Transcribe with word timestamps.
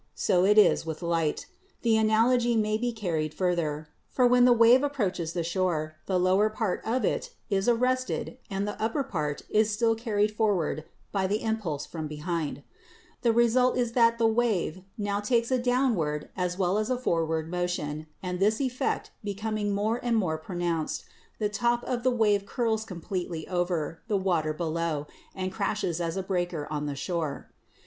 So 0.15 0.45
is 0.45 0.79
it 0.81 0.85
with 0.87 1.03
light. 1.03 1.45
The 1.83 1.95
analogy 1.95 2.55
may 2.57 2.75
be 2.75 2.91
carried 2.91 3.35
further, 3.35 3.89
for 4.09 4.25
when 4.25 4.45
the 4.45 4.51
wave 4.51 4.81
approaches 4.81 5.33
the 5.33 5.43
shore, 5.43 5.97
the 6.07 6.19
lower 6.19 6.49
part 6.49 6.81
of 6.83 7.05
it 7.05 7.35
is 7.51 7.69
arrested 7.69 8.39
and 8.49 8.67
the 8.67 8.81
upper 8.81 9.03
part 9.03 9.43
is 9.51 9.69
still 9.69 9.93
carried 9.93 10.31
forward 10.35 10.85
by 11.11 11.27
the 11.27 11.43
impulse 11.43 11.85
from 11.85 12.07
behind. 12.07 12.63
The 13.21 13.31
result 13.31 13.77
82 13.77 13.79
REFLECTION 13.93 14.27
AND 14.27 14.37
REFRACTION 14.37 14.53
83 14.57 14.57
is 14.57 14.73
that 14.73 14.75
the 14.81 14.81
wave 14.81 14.85
now 15.07 15.19
takes 15.19 15.51
a 15.51 15.59
downward 15.59 16.29
as 16.35 16.57
well 16.57 16.79
as 16.79 16.89
a 16.89 16.97
for 16.97 17.23
ward 17.23 17.51
motion, 17.51 18.07
and 18.23 18.39
this 18.39 18.59
effect 18.59 19.11
becoming 19.23 19.71
more 19.75 20.03
and 20.03 20.17
more 20.17 20.39
pro 20.39 20.55
nounced 20.55 21.03
the 21.37 21.47
top 21.47 21.83
of 21.83 22.01
the 22.01 22.09
wave 22.09 22.47
curls 22.47 22.85
completely 22.85 23.47
over 23.47 24.01
the 24.07 24.17
water 24.17 24.51
below 24.51 25.05
and 25.35 25.51
crashes 25.51 26.01
as 26.01 26.17
a 26.17 26.23
breaker 26.23 26.67
on 26.71 26.87
the 26.87 26.95
shore. 26.95 27.51